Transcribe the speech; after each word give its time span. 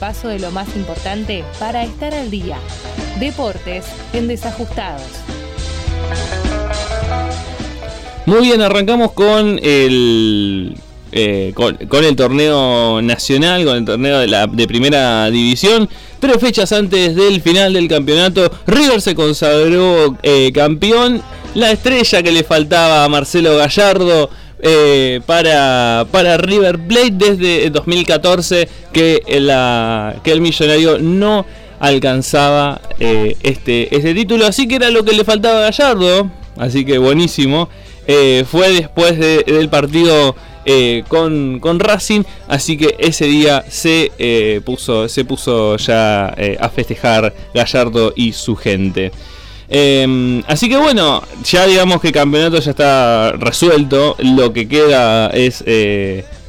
repaso 0.00 0.28
de 0.28 0.38
lo 0.38 0.50
más 0.50 0.74
importante 0.76 1.44
para 1.58 1.84
estar 1.84 2.14
al 2.14 2.30
día. 2.30 2.56
Deportes 3.18 3.84
en 4.14 4.28
desajustados. 4.28 5.02
Muy 8.24 8.40
bien, 8.46 8.62
arrancamos 8.62 9.12
con 9.12 9.60
el 9.62 10.74
eh, 11.12 11.52
con, 11.54 11.76
el 12.02 12.16
torneo 12.16 13.02
nacional, 13.02 13.66
con 13.66 13.76
el 13.76 13.84
torneo 13.84 14.20
de, 14.20 14.26
la, 14.26 14.46
de 14.46 14.66
primera 14.66 15.30
división. 15.30 15.86
Tres 16.18 16.38
fechas 16.38 16.72
antes 16.72 17.14
del 17.14 17.42
final 17.42 17.74
del 17.74 17.86
campeonato, 17.86 18.50
River 18.66 19.02
se 19.02 19.14
consagró 19.14 20.16
eh, 20.22 20.50
campeón. 20.54 21.20
La 21.54 21.72
estrella 21.72 22.22
que 22.22 22.32
le 22.32 22.42
faltaba 22.42 23.04
a 23.04 23.08
Marcelo 23.10 23.54
Gallardo 23.54 24.30
eh, 24.62 25.20
para, 25.26 26.06
para 26.10 26.36
River 26.36 26.78
Plate 26.78 27.12
desde 27.12 27.70
2014 27.70 28.68
que, 28.92 29.22
el 29.26 30.40
millonario 30.40 30.98
no 30.98 31.46
alcanzaba 31.78 32.80
este, 32.98 33.94
este 33.94 34.14
título. 34.14 34.46
Así 34.46 34.68
que 34.68 34.76
era 34.76 34.90
lo 34.90 35.04
que 35.04 35.12
le 35.12 35.24
faltaba 35.24 35.58
a 35.58 35.70
Gallardo. 35.70 36.30
Así 36.56 36.84
que 36.84 36.98
buenísimo. 36.98 37.68
fue 38.50 38.72
después 38.72 39.18
del 39.18 39.68
partido 39.68 40.34
eh, 40.66 41.04
con, 41.08 41.58
con, 41.58 41.80
Racing, 41.80 42.22
así 42.46 42.76
que 42.76 42.94
ese 42.98 43.24
día 43.24 43.64
se, 43.68 44.12
eh, 44.18 44.60
puso, 44.62 45.08
se 45.08 45.24
puso 45.24 45.78
ya 45.78 46.34
eh, 46.36 46.58
a 46.60 46.68
festejar 46.68 47.32
Gallardo 47.54 48.12
y 48.14 48.32
su 48.34 48.56
gente. 48.56 49.10
Em, 49.70 50.42
así 50.46 50.68
que 50.68 50.76
bueno, 50.76 51.22
ya 51.44 51.66
digamos 51.66 52.00
que 52.00 52.08
el 52.08 52.14
campeonato 52.14 52.58
ya 52.58 52.70
está 52.70 53.32
resuelto, 53.32 54.16
lo 54.18 54.52
que 54.52 54.68
queda 54.68 55.28
es 55.28 55.64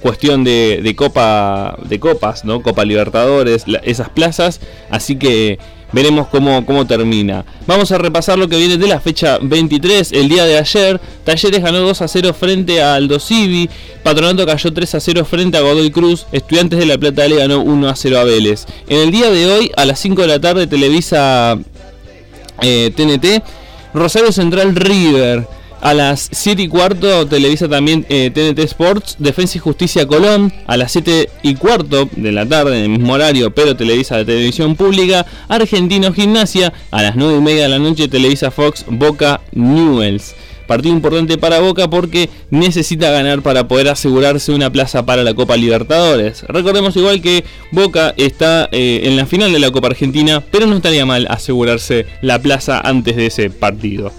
cuestión 0.00 0.42
de, 0.42 0.94
copa 0.96 1.76
de 1.84 2.00
copas, 2.00 2.44
¿no? 2.44 2.62
Copa 2.62 2.84
Libertadores, 2.84 3.64
esas 3.84 4.08
plazas, 4.08 4.60
así 4.90 5.16
que 5.16 5.58
Veremos 5.92 6.28
cómo, 6.28 6.64
cómo 6.64 6.86
termina. 6.86 7.44
Vamos 7.66 7.90
a 7.90 7.98
repasar 7.98 8.38
lo 8.38 8.48
que 8.48 8.56
viene 8.56 8.76
de 8.76 8.86
la 8.86 9.00
fecha 9.00 9.38
23. 9.42 10.12
El 10.12 10.28
día 10.28 10.44
de 10.44 10.56
ayer, 10.56 11.00
Talleres 11.24 11.62
ganó 11.62 11.80
2 11.80 12.02
a 12.02 12.08
0 12.08 12.32
frente 12.32 12.80
a 12.80 12.94
Aldo 12.94 13.18
Civi. 13.18 13.68
Patronato 14.04 14.46
cayó 14.46 14.72
3 14.72 14.94
a 14.94 15.00
0 15.00 15.24
frente 15.24 15.58
a 15.58 15.62
Godoy 15.62 15.90
Cruz. 15.90 16.26
Estudiantes 16.30 16.78
de 16.78 16.86
La 16.86 16.96
Plata 16.96 17.26
le 17.26 17.36
ganó 17.36 17.60
1 17.60 17.88
a 17.88 17.96
0 17.96 18.18
a 18.20 18.24
Vélez. 18.24 18.66
En 18.88 18.98
el 18.98 19.10
día 19.10 19.30
de 19.30 19.46
hoy, 19.50 19.72
a 19.76 19.84
las 19.84 19.98
5 19.98 20.22
de 20.22 20.28
la 20.28 20.40
tarde, 20.40 20.68
Televisa 20.68 21.58
TNT. 22.60 23.24
Eh, 23.24 23.42
Rosario 23.94 24.32
Central 24.32 24.74
River. 24.76 25.46
A 25.80 25.94
las 25.94 26.28
7 26.30 26.60
y 26.60 26.68
cuarto 26.68 27.26
Televisa 27.26 27.66
también 27.66 28.02
TNT 28.02 28.58
eh, 28.58 28.62
Sports, 28.64 29.16
Defensa 29.18 29.56
y 29.56 29.60
Justicia 29.60 30.06
Colón. 30.06 30.52
A 30.66 30.76
las 30.76 30.92
7 30.92 31.30
y 31.42 31.54
cuarto 31.54 32.08
de 32.12 32.32
la 32.32 32.46
tarde, 32.46 32.76
en 32.76 32.82
el 32.84 32.88
mismo 32.90 33.14
horario, 33.14 33.50
pero 33.54 33.74
Televisa 33.74 34.18
de 34.18 34.26
Televisión 34.26 34.76
Pública. 34.76 35.24
Argentino 35.48 36.12
Gimnasia. 36.12 36.72
A 36.90 37.02
las 37.02 37.16
9 37.16 37.38
y 37.38 37.40
media 37.40 37.62
de 37.62 37.68
la 37.70 37.78
noche 37.78 38.08
Televisa 38.08 38.50
Fox 38.50 38.84
Boca 38.88 39.40
Newells. 39.52 40.34
Partido 40.70 40.94
importante 40.94 41.36
para 41.36 41.58
Boca 41.58 41.90
porque 41.90 42.30
necesita 42.50 43.10
ganar 43.10 43.42
para 43.42 43.66
poder 43.66 43.88
asegurarse 43.88 44.52
una 44.52 44.70
plaza 44.70 45.04
para 45.04 45.24
la 45.24 45.34
Copa 45.34 45.56
Libertadores. 45.56 46.44
Recordemos 46.46 46.94
igual 46.94 47.20
que 47.20 47.44
Boca 47.72 48.14
está 48.16 48.68
eh, 48.70 49.00
en 49.02 49.16
la 49.16 49.26
final 49.26 49.52
de 49.52 49.58
la 49.58 49.72
Copa 49.72 49.88
Argentina, 49.88 50.40
pero 50.48 50.66
no 50.66 50.76
estaría 50.76 51.04
mal 51.04 51.26
asegurarse 51.28 52.06
la 52.22 52.38
plaza 52.38 52.80
antes 52.84 53.16
de 53.16 53.26
ese 53.26 53.50
partido. 53.50 54.12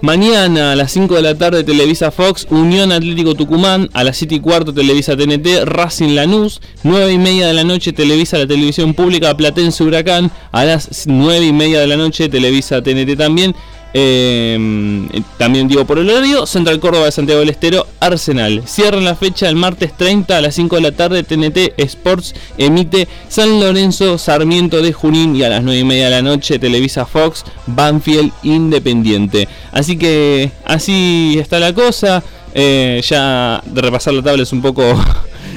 Mañana 0.00 0.72
a 0.72 0.76
las 0.76 0.92
5 0.92 1.14
de 1.14 1.22
la 1.22 1.34
tarde 1.34 1.62
Televisa 1.62 2.10
Fox, 2.10 2.46
Unión 2.48 2.90
Atlético 2.90 3.34
Tucumán, 3.34 3.90
a 3.92 4.02
las 4.02 4.16
7 4.16 4.36
y 4.36 4.40
cuarto 4.40 4.72
Televisa 4.72 5.14
TNT, 5.14 5.66
Racing 5.66 6.14
Lanús, 6.14 6.62
9 6.84 7.12
y 7.12 7.18
media 7.18 7.48
de 7.48 7.52
la 7.52 7.64
noche 7.64 7.92
Televisa 7.92 8.38
la 8.38 8.46
televisión 8.46 8.94
pública, 8.94 9.36
Platense 9.36 9.84
Huracán, 9.84 10.30
a 10.52 10.64
las 10.64 11.06
9 11.06 11.46
y 11.46 11.52
media 11.52 11.80
de 11.80 11.86
la 11.86 11.98
noche 11.98 12.30
Televisa 12.30 12.82
TNT 12.82 13.18
también, 13.18 13.54
Em, 13.94 15.08
también 15.36 15.68
digo 15.68 15.84
por 15.84 15.98
el 15.98 16.08
horario, 16.08 16.46
Central 16.46 16.80
Córdoba 16.80 17.06
de 17.06 17.12
Santiago 17.12 17.40
del 17.40 17.50
Estero, 17.50 17.86
Arsenal. 18.00 18.62
Cierran 18.66 19.04
la 19.04 19.14
fecha 19.14 19.48
el 19.48 19.56
martes 19.56 19.96
30 19.96 20.36
a 20.36 20.40
las 20.40 20.54
5 20.54 20.76
de 20.76 20.82
la 20.82 20.92
tarde. 20.92 21.22
TNT 21.22 21.74
Sports 21.76 22.34
emite 22.56 23.06
San 23.28 23.60
Lorenzo, 23.60 24.16
Sarmiento 24.18 24.80
de 24.80 24.92
Junín 24.92 25.36
y 25.36 25.44
a 25.44 25.48
las 25.48 25.62
9 25.62 25.80
y 25.80 25.84
media 25.84 26.04
de 26.06 26.10
la 26.10 26.22
noche 26.22 26.58
Televisa 26.58 27.04
Fox, 27.04 27.44
Banfield 27.66 28.32
Independiente. 28.42 29.48
Así 29.72 29.98
que 29.98 30.50
así 30.64 31.36
está 31.38 31.58
la 31.58 31.74
cosa. 31.74 32.22
Eh, 32.54 33.00
ya 33.02 33.62
de 33.64 33.80
repasar 33.80 34.12
la 34.12 34.22
tabla 34.22 34.42
es 34.42 34.52
un 34.52 34.60
poco 34.60 34.82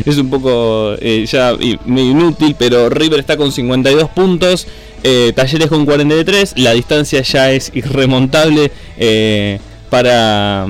es 0.06 0.18
un 0.18 0.30
poco 0.30 0.96
eh, 1.00 1.26
ya 1.26 1.54
inútil, 1.54 2.56
pero 2.58 2.90
River 2.90 3.20
está 3.20 3.38
con 3.38 3.52
52 3.52 4.10
puntos. 4.10 4.68
Eh, 5.08 5.34
Talleres 5.36 5.68
con 5.68 5.86
43, 5.86 6.54
la 6.58 6.72
distancia 6.72 7.22
ya 7.22 7.52
es 7.52 7.70
irremontable 7.76 8.72
eh, 8.98 9.60
para, 9.92 10.66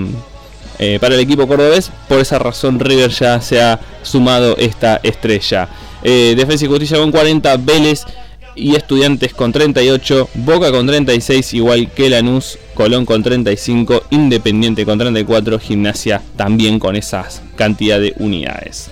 eh, 0.77 0.97
para 0.99 1.15
el 1.15 1.21
equipo 1.21 1.47
cordobés, 1.47 1.89
por 2.09 2.19
esa 2.19 2.37
razón 2.37 2.81
River 2.81 3.11
ya 3.11 3.39
se 3.39 3.61
ha 3.61 3.79
sumado 4.03 4.57
esta 4.57 4.99
estrella. 5.03 5.69
Defensa 6.03 6.65
y 6.65 6.67
Justicia 6.67 6.97
con 6.97 7.11
40, 7.11 7.55
Vélez 7.57 8.03
y 8.55 8.75
Estudiantes 8.75 9.33
con 9.33 9.53
38, 9.53 10.29
Boca 10.35 10.69
con 10.69 10.85
36, 10.85 11.53
igual 11.53 11.89
que 11.91 12.09
Lanús, 12.09 12.59
Colón 12.73 13.05
con 13.05 13.23
35, 13.23 14.03
Independiente 14.11 14.85
con 14.85 14.99
34, 14.99 15.59
Gimnasia 15.59 16.21
también 16.35 16.77
con 16.77 16.97
esas 16.97 17.41
cantidad 17.55 18.01
de 18.01 18.13
unidades. 18.17 18.89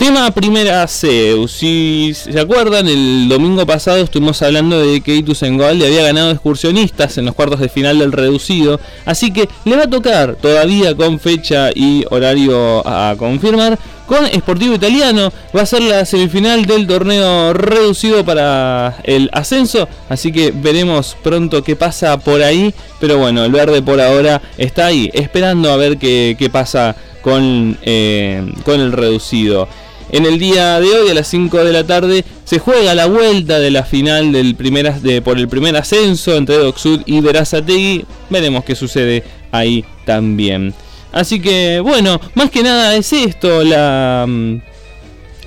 Tema 0.00 0.30
primera 0.30 0.88
C. 0.88 1.36
Si 1.46 2.14
se 2.14 2.40
acuerdan, 2.40 2.88
el 2.88 3.28
domingo 3.28 3.66
pasado 3.66 3.98
estuvimos 3.98 4.40
hablando 4.40 4.80
de 4.80 5.02
que 5.02 5.22
le 5.22 5.86
había 5.86 6.02
ganado 6.02 6.30
excursionistas 6.30 7.18
en 7.18 7.26
los 7.26 7.34
cuartos 7.34 7.60
de 7.60 7.68
final 7.68 7.98
del 7.98 8.10
reducido. 8.10 8.80
Así 9.04 9.30
que 9.30 9.46
le 9.66 9.76
va 9.76 9.82
a 9.82 9.90
tocar 9.90 10.36
todavía 10.36 10.96
con 10.96 11.20
fecha 11.20 11.68
y 11.74 12.06
horario 12.08 12.82
a 12.88 13.14
confirmar. 13.18 13.78
Con 14.06 14.26
Sportivo 14.26 14.74
Italiano 14.74 15.34
va 15.54 15.60
a 15.60 15.66
ser 15.66 15.82
la 15.82 16.06
semifinal 16.06 16.64
del 16.64 16.86
torneo 16.86 17.52
reducido 17.52 18.24
para 18.24 18.96
el 19.04 19.28
ascenso. 19.34 19.86
Así 20.08 20.32
que 20.32 20.50
veremos 20.50 21.14
pronto 21.22 21.62
qué 21.62 21.76
pasa 21.76 22.16
por 22.16 22.42
ahí. 22.42 22.74
Pero 23.00 23.18
bueno, 23.18 23.44
el 23.44 23.52
verde 23.52 23.82
por 23.82 24.00
ahora 24.00 24.40
está 24.56 24.86
ahí, 24.86 25.10
esperando 25.12 25.70
a 25.70 25.76
ver 25.76 25.98
qué, 25.98 26.50
pasa 26.50 26.96
con, 27.20 27.76
eh, 27.82 28.50
con 28.64 28.80
el 28.80 28.92
reducido. 28.92 29.68
En 30.12 30.26
el 30.26 30.38
día 30.38 30.80
de 30.80 30.88
hoy, 30.88 31.10
a 31.10 31.14
las 31.14 31.28
5 31.28 31.64
de 31.64 31.72
la 31.72 31.84
tarde, 31.84 32.24
se 32.44 32.58
juega 32.58 32.94
la 32.94 33.06
vuelta 33.06 33.60
de 33.60 33.70
la 33.70 33.84
final 33.84 34.32
del 34.32 34.56
primer, 34.56 34.92
por 35.22 35.38
el 35.38 35.48
primer 35.48 35.76
ascenso 35.76 36.36
entre 36.36 36.56
Docsud 36.56 37.02
y 37.06 37.20
Verazategui. 37.20 38.04
Veremos 38.28 38.64
qué 38.64 38.74
sucede 38.74 39.22
ahí 39.52 39.84
también. 40.04 40.74
Así 41.12 41.40
que, 41.40 41.80
bueno, 41.80 42.20
más 42.34 42.50
que 42.50 42.62
nada 42.62 42.96
es 42.96 43.12
esto, 43.12 43.62
la... 43.64 44.24
Mm, 44.28 44.56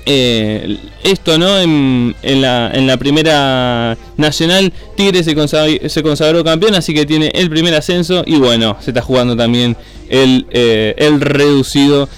eh, 0.06 0.76
esto, 1.02 1.38
¿no? 1.38 1.58
En, 1.58 2.14
la, 2.22 2.70
en, 2.74 2.86
la, 2.86 2.96
primera 2.98 3.96
nacional, 4.18 4.70
Tigre 4.96 5.24
se 5.24 5.34
consagró, 6.02 6.44
campeón, 6.44 6.74
así 6.74 6.92
que 6.92 7.06
tiene 7.06 7.30
el 7.34 7.48
primer 7.48 7.74
ascenso 7.74 8.22
y 8.26 8.36
bueno, 8.36 8.76
se 8.80 8.90
está 8.90 9.00
jugando 9.00 9.34
también 9.34 9.78
el, 10.10 10.46
eh, 10.50 10.94
el 10.98 11.22
reducido 11.22 12.10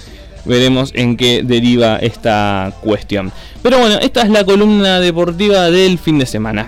veremos 0.47 0.91
en 0.95 1.17
qué 1.17 1.43
deriva 1.43 1.97
esta 1.97 2.73
cuestión. 2.81 3.31
Pero 3.61 3.79
bueno, 3.79 3.99
esta 3.99 4.21
es 4.21 4.29
la 4.29 4.45
columna 4.45 4.99
deportiva 4.99 5.69
del 5.69 5.99
fin 5.99 6.19
de 6.19 6.25
semana. 6.25 6.67